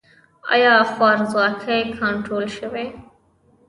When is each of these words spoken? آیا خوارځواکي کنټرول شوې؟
آیا 0.53 0.73
خوارځواکي 0.93 1.79
کنټرول 1.99 2.45
شوې؟ 2.57 2.85